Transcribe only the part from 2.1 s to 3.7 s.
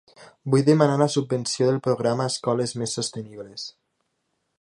Escoles Més Sostenibles.